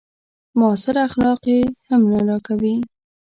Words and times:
معاصر 0.59 0.95
اخلاق 1.07 1.41
يې 1.53 1.59
هم 1.87 2.01
نه 2.11 2.19
راکوي. 2.27 2.75